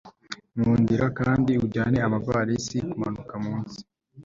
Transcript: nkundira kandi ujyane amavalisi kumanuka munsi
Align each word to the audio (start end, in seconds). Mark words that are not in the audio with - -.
nkundira 0.55 1.07
kandi 1.19 1.51
ujyane 1.65 1.97
amavalisi 2.07 2.77
kumanuka 2.89 3.33
munsi 3.45 3.79